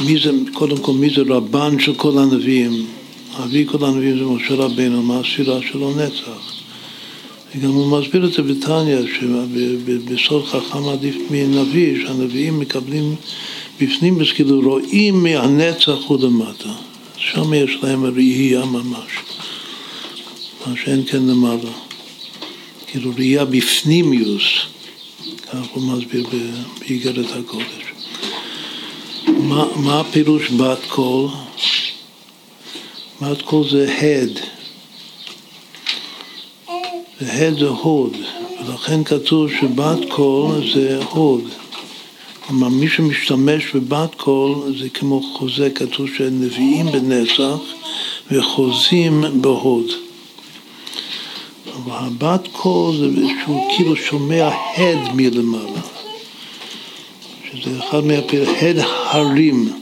[0.00, 2.86] מי זה, קודם כל, מי זה רבן של כל הנביאים?
[3.44, 6.53] אבי כל הנביאים זה משה רבינו, מה הספירה שלו נצח.
[7.56, 13.14] וגם הוא מסביר את זה בתניא, שבסוד חכם עדיף מנביא, שהנביאים מקבלים
[13.80, 16.72] בפנים, אז כאילו רואים מהנצח ולמטה.
[17.16, 19.12] שם יש להם ראייה ממש,
[20.66, 21.70] מה שאין כן למעלה.
[22.86, 24.44] כאילו ראייה בפנימיוס,
[25.42, 26.26] כך הוא מסביר
[26.80, 27.84] באיגרת הקודש.
[29.26, 31.28] מה, מה הפירוש בת קול?
[33.20, 34.53] בת קול זה הד.
[37.24, 38.16] והד זה הוד,
[38.66, 41.44] ולכן כתוב שבת קול זה הוד.
[42.46, 47.60] כלומר, מי שמשתמש בבת קול זה כמו חוזה, כתוב שנביאים בנצח
[48.30, 49.86] וחוזים בהוד.
[51.76, 55.80] אבל הבת קול זה שהוא כאילו שומע הד מלמעלה.
[57.52, 58.76] שזה אחד מהפירוש, הד
[59.10, 59.72] הרים.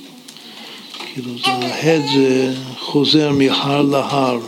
[1.14, 4.38] כאילו, זה, הד זה חוזר מהר להר.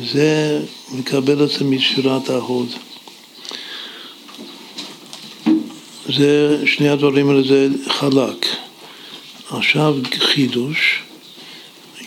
[0.00, 0.60] זה
[0.92, 2.68] מקבל את זה מספירת ההוד.
[6.16, 8.46] זה, שני הדברים האלה זה חלק.
[9.50, 11.02] עכשיו חידוש,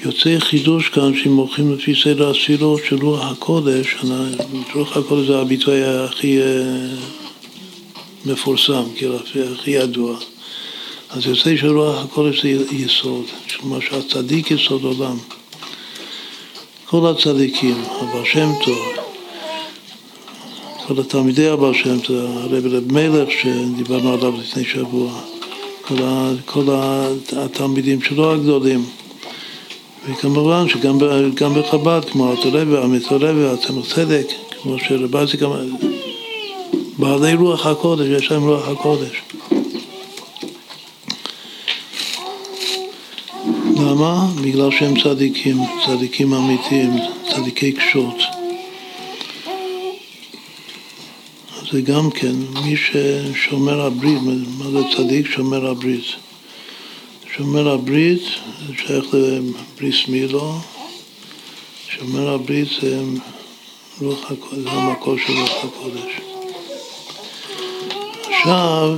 [0.06, 3.96] יוצא חידוש כאן הולכים לפי סדר הספירות של רוח הקודש,
[4.76, 6.46] רוח הקודש זה הביטוי הכי אה,
[8.26, 9.16] מפורסם, כאילו
[9.54, 10.18] הכי ידוע.
[11.10, 13.26] אז יוצא שרוח הקודש זה יסוד,
[13.60, 15.18] כלומר שהצדיק יסוד עולם.
[16.86, 18.78] כל הצדיקים, הבעל שם טוב,
[20.88, 25.12] כל התלמידי הבעל שם טוב, הרב רב מלך שדיברנו עליו לפני שבוע,
[25.82, 26.66] כל, ה, כל
[27.38, 28.86] התלמידים שלו הגדולים.
[30.10, 30.98] וכמובן שגם
[31.56, 34.28] בחב"ד, כמו התורבה, המתורבה, הצמח צדק,
[34.62, 35.38] כמו שרבזי.
[37.00, 39.22] בעלי רוח הקודש, יש להם רוח הקודש.
[43.96, 44.28] למה?
[44.42, 46.94] בגלל שהם צדיקים, צדיקים אמיתיים,
[47.30, 48.16] צדיקי קשות.
[51.72, 54.20] זה גם כן, מי ששומר הברית,
[54.58, 55.28] מה זה צדיק?
[55.32, 56.06] שומר הברית.
[57.38, 58.22] שומר הברית
[58.68, 60.54] זה שייך לבריס מילו,
[61.90, 63.02] שומר הברית זה
[64.02, 66.12] רוח הקודש, זה המקור של רוח הקודש.
[68.30, 68.98] עכשיו,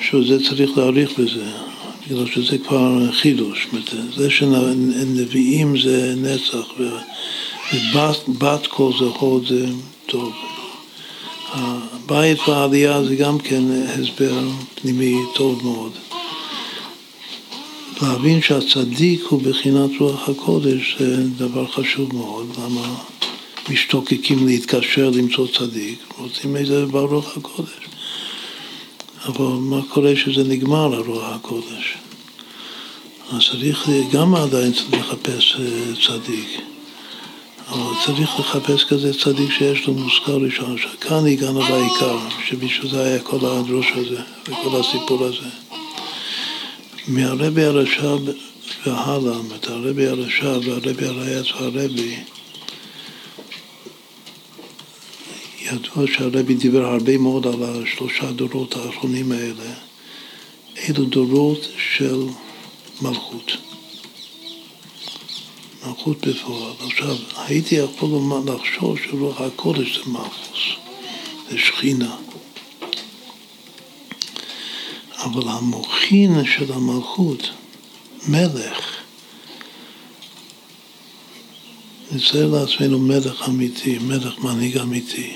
[0.00, 1.46] שזה צריך להעריך בזה,
[2.06, 3.66] בגלל שזה כבר חידוש,
[4.16, 6.66] זה שנביאים זה נצח
[7.74, 8.62] ובת
[8.98, 9.66] זה הוד זה
[10.06, 10.32] טוב.
[11.52, 15.92] הבית והעלייה זה גם כן הסבר פנימי טוב מאוד.
[18.02, 22.94] להבין שהצדיק הוא בחינת רוח הקודש זה דבר חשוב מאוד, למה
[23.70, 27.93] משתוקקים להתקשר למצוא צדיק, רוצים איזה ברוך הקודש.
[29.24, 31.94] אבל מה קורה שזה נגמר הרוח הקודש?
[33.32, 36.60] אז צריך, גם עדיין לחפש אה, צדיק.
[37.68, 43.18] אבל צריך לחפש כזה צדיק שיש לו מושכל ראשון, שכאן הגענו בעיקר, שבשביל זה היה
[43.18, 45.48] כל הדרוש הזה וכל הסיפור הזה.
[47.08, 48.18] מהרבי הרש"ב
[48.86, 52.16] והלאה, את הרבי הרש"ב והרבי הרייץ והרבי,
[55.64, 59.74] ידוע שהרבי דיבר הרבה מאוד על השלושה דורות האחרונים האלה.
[60.78, 62.26] אלו דורות של
[63.02, 63.52] מלכות.
[65.86, 66.72] מלכות בפועל.
[66.80, 68.08] עכשיו, הייתי יכול
[68.46, 70.60] לחשוב שרוח הקודש זה מלכוס,
[71.50, 72.16] זה שכינה.
[75.18, 77.50] אבל המוחין של המלכות,
[78.28, 78.94] מלך,
[82.12, 85.32] נצייר לעצמנו מלך אמיתי, מלך מנהיג אמיתי.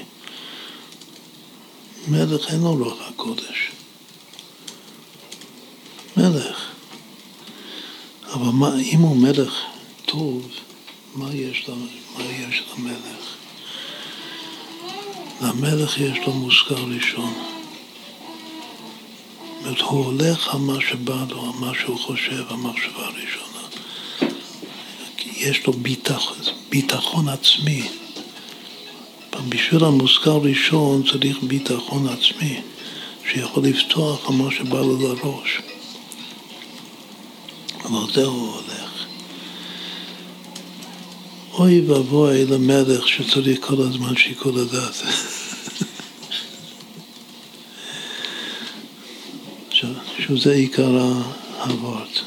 [2.09, 3.71] מלך אין לו רוח הקודש.
[6.17, 6.71] מלך.
[8.33, 9.55] אבל מה, אם הוא מלך
[10.07, 10.49] טוב,
[11.15, 11.71] מה יש,
[12.19, 13.37] מה יש למלך?
[15.41, 17.33] למלך יש לו מושכל ראשון.
[19.59, 23.69] זאת אומרת, הוא הולך על מה שבא לו, על מה שהוא חושב, המחשבה הראשונה.
[25.37, 26.39] יש לו ביטחון,
[26.69, 27.89] ביטחון עצמי.
[29.49, 32.61] בשביל המושכל ראשון צריך ביטחון עצמי,
[33.33, 35.59] שיכול לפתוח על מה שבא לו לראש.
[37.85, 39.05] אבל זהו הולך.
[41.53, 45.03] אוי ואבוי למלך שצריך כל הזמן שיקול הדעת.
[50.19, 51.13] שזה עיקר
[51.65, 52.19] הוורט.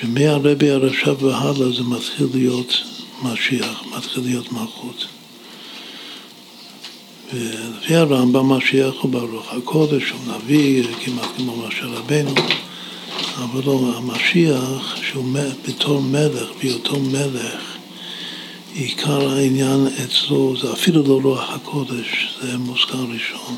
[0.00, 2.76] שמהרבי הרש"ב והלאה זה מתחיל להיות
[3.22, 5.06] משיח, מתחיל להיות מלכות.
[7.34, 12.34] ולפי הרמב"ם משיח הוא ברוך הקודש, הוא נביא, כמעט כמו משה רבנו,
[13.36, 15.24] אבל לא, המשיח, שהוא
[15.68, 17.76] בתור מלך, בהיותו מלך,
[18.74, 23.56] עיקר העניין אצלו זה אפילו לא רוח הקודש, זה מוזכר ראשון.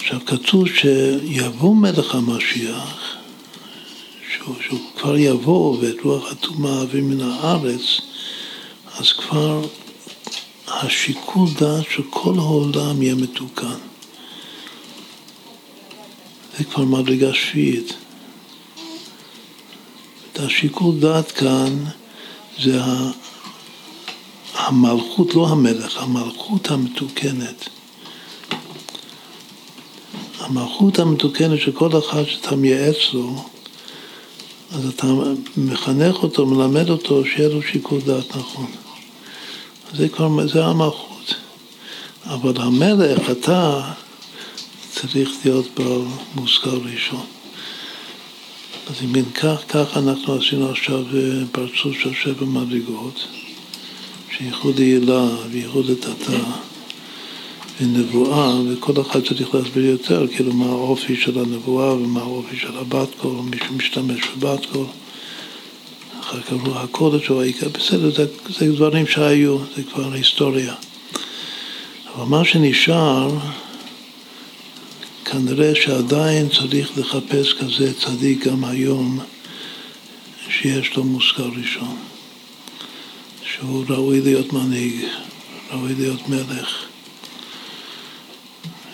[0.00, 3.16] עכשיו כתוב שיבוא מלך המשיח,
[4.34, 8.00] שהוא, שהוא כבר יבוא ואת רוח הטומאה אוויר מן הארץ,
[8.98, 9.62] אז כבר
[10.82, 13.78] השיקול דעת של כל העולם יהיה מתוקן.
[16.58, 17.94] זה כבר מדרגה שביעית.
[20.38, 21.84] השיקול דעת כאן
[22.62, 22.80] זה
[24.54, 27.68] המלכות, לא המלך, המלכות המתוקנת.
[30.40, 33.44] המלכות המתוקנת שכל אחד שאתה מייעץ לו,
[34.72, 35.06] אז אתה
[35.56, 38.83] מחנך אותו, מלמד אותו, שיהיה לו שיקול דעת נכון.
[39.96, 41.34] זה כבר, זה המלכות.
[42.26, 43.92] אבל המלך, אתה,
[44.90, 46.02] צריך להיות בעל
[46.34, 47.26] מושכל ראשון.
[48.90, 53.26] אז אם אין כך, כך אנחנו עשינו עכשיו אה, פרצוף של שבע מדרגות,
[54.36, 56.38] שייחוד הילה וייחוד התתה
[57.80, 63.08] ונבואה, וכל אחד צריך להסביר יותר, כאילו מה האופי של הנבואה ומה האופי של הבת
[63.20, 64.86] קול, מי שמשתמש בבת קול.
[66.38, 68.26] אחר רוח הקודש או העיקר, בסדר, זה,
[68.58, 70.74] זה דברים שהיו, זה כבר היסטוריה.
[72.14, 73.38] אבל מה שנשאר,
[75.24, 79.20] כנראה שעדיין צריך לחפש כזה צדיק גם היום,
[80.48, 81.96] שיש לו מושכל ראשון,
[83.42, 85.04] שהוא ראוי להיות מנהיג,
[85.70, 86.84] ראוי להיות מלך,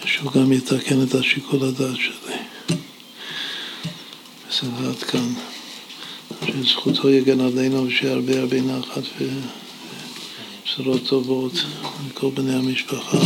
[0.04, 2.36] שהוא גם יתקן את השיקול הדעת שלי.
[4.50, 5.49] בסדר, עד כאן.
[6.46, 9.02] שזכותו יגן עלינו ושיהיה הרבה הרבה נחת
[10.62, 11.52] ובשורות טובות
[12.10, 13.18] לכל בני המשפחה.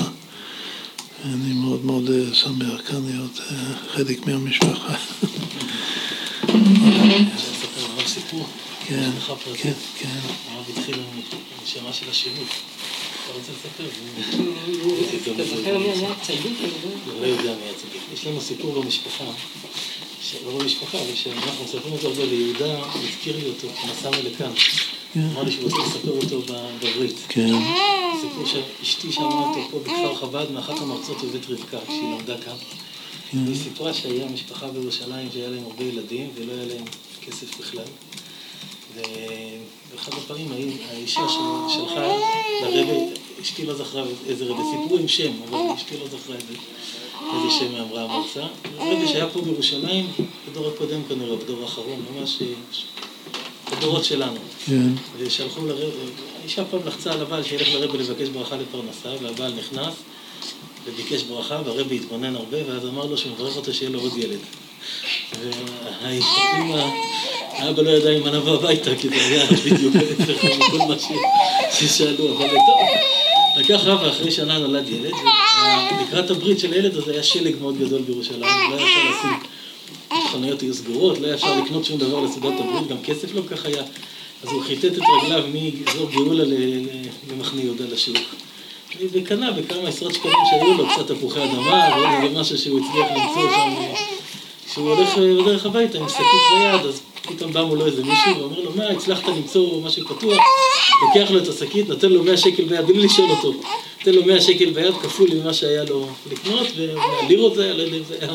[1.24, 4.94] אני מאוד מאוד אה, שמח כאן להיות אה, חלק מהמשפחה.
[8.86, 9.10] כן,
[9.62, 10.18] כן, כן.
[13.24, 13.84] אתה רוצה לספר?
[17.20, 18.02] לא יודע מי הצדיק.
[18.14, 19.24] יש לנו סיפור במשפחה,
[20.47, 24.53] לא במשפחה, אבל שאנחנו מספרים אותו הרבה ליהודה, הזכיר לי אותו, נסענו לכאן.
[25.16, 26.43] אמר לי שהוא רוצה לספר אותו
[26.80, 27.16] בברית.
[27.28, 27.55] כן.
[28.20, 32.57] סיפור שאשתי שמעה אותו פה בכפר חב"ד מאחת המרצות בבית רבקה, כשהיא למדה כאן.
[33.30, 33.39] כן.
[33.47, 36.85] היא סיפרה שהיה משפחה בירושלים שהיה להם הרבה ילדים ולא היה להם
[37.26, 37.85] כסף בכלל.
[38.95, 40.49] ואחד הפעמים
[40.91, 41.20] האישה
[41.74, 42.07] שלחה
[42.62, 43.05] לרבי,
[43.43, 46.55] אשתי לא זכרה איזה רבי, סיפרו עם שם, אבל אשתי לא זכרה איזה,
[47.35, 48.47] איזה שם אמרה המרצה.
[48.79, 50.07] רבי שהיה פה בירושלים,
[50.51, 52.43] בדור הקודם כנראה, בדור האחרון, ממש
[53.72, 54.37] בדורות שלנו.
[54.66, 54.89] כן.
[55.18, 55.85] ושלחו לרבי,
[56.41, 59.95] האישה פעם לחצה על הבעל שילך לרבי לבקש ברכה לפרנסה, והבעל נכנס
[60.85, 64.39] וביקש ברכה, והרבי התבונן הרבה, ואז אמר לו שהוא מברך אותו שיהיה לו עוד ילד.
[66.03, 66.87] והאימא...
[67.57, 70.95] האבא לא ידע אם נבוא הביתה, כי זה היה בדיוק ההפך מכל מה
[71.72, 72.79] ששאלו, אבל טוב.
[73.57, 75.12] לקח רבא, אחרי שנה נולד ילד,
[76.00, 79.38] ולקראת הברית של הילד הזה היה שלג מאוד גדול בירושלים, לא היה אפשר לשים,
[80.32, 83.66] חנויות היו סגורות, לא היה אפשר לקנות שום דבר לסעודת הברית, גם כסף לא כך
[83.66, 83.82] היה,
[84.42, 86.44] אז הוא חיטט את רגליו מאזור גאולה
[87.30, 88.16] למחנה יהודה לשוק.
[89.12, 93.50] וקנה בכמה עשרות שקלים שהיו לו, קצת תפוחי אדמה, ועוד איזה משהו שהוא הצליח למצוא
[93.50, 93.74] שם,
[94.70, 96.24] כשהוא הולך בדרך הביתה עם שקית
[96.58, 100.38] ביד, אז פתאום בא מולו איזה מישהו ואומר לו, מה, הצלחת למצוא משהו פתוח?
[101.02, 103.52] לוקח לו את השקית, נותן לו 100 שקל ביד, בלי לשאול אותו.
[104.07, 107.96] נותן לו 100 שקל ביד, כפול ממה שהיה לו לקנות, והלירות זה היה, לא יודע
[107.96, 108.32] אם זה היה,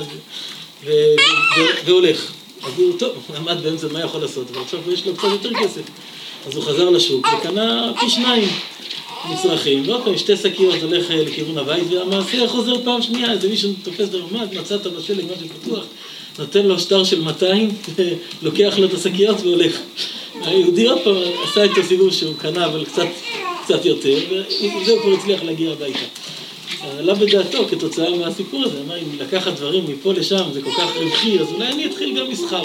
[1.85, 2.31] והולך.
[2.63, 4.47] אז הוא, טוב, הוא עמד באמצע, מה יכול לעשות?
[4.51, 5.81] אבל עכשיו יש לו קצת יותר כסף.
[6.47, 8.49] אז הוא חזר לשוק וקנה פי שניים
[9.29, 14.09] מצרכים, ועוד פעם שתי שקיות הולך לכיוון הבית, והמעשה חוזר פעם שנייה, איזה מישהו תופס
[14.09, 15.83] את הממ"ד, מצאת בשלג משהו פתוח,
[16.39, 17.69] נותן לו שטר של 200,
[18.41, 19.79] לוקח לו את השקיות והולך.
[20.41, 23.07] היהודי עוד פעם עשה את הסיבוב שהוא קנה, אבל קצת,
[23.69, 25.99] קצת יותר, ועם זה הוא כבר הצליח להגיע הביתה.
[26.99, 31.39] עלה בדעתו כתוצאה מהסיפור הזה, מה אם לקחת דברים מפה לשם זה כל כך רווחי,
[31.39, 32.63] אז אולי אני אתחיל גם מסחר.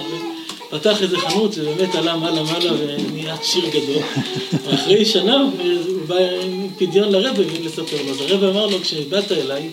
[0.71, 4.03] פתח איזה חנות שבאמת עלה מעלה מעלה ונהיה שיר גדול.
[4.75, 5.37] אחרי שנה
[5.87, 8.11] הוא בא עם פדיון לרבה ולספר לו.
[8.11, 9.69] אז הרבה אמר לו, כשבאת אליי,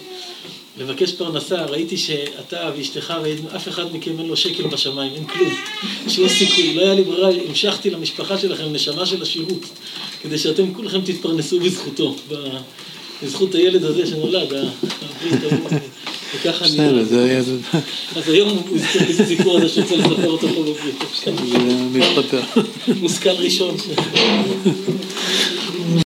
[0.77, 3.13] לבקש פרנסה, ראיתי שאתה ואשתך
[3.43, 5.53] ואף אחד מכם אין לו שקל בשמיים, אין כלום.
[6.17, 9.65] לו סיכוי, לא היה לי ברירה, המשכתי למשפחה שלכם נשמה של השירות,
[10.21, 12.15] כדי שאתם כולכם תתפרנסו בזכותו,
[13.23, 14.53] בזכות הילד הזה שנולד.
[16.35, 16.73] וככה אני...
[16.73, 17.39] בסדר, זה היה...
[18.15, 20.95] אז היום הוא הזכיר את הסיפור הזה שרוצה לספר אותו פה בברית.
[21.25, 21.31] זה
[21.91, 22.57] מתפתח.
[23.01, 23.77] מושכל ראשון.